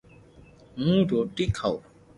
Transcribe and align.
ھون 0.79 0.97
روٽي 1.09 1.45
کاو 1.57 1.75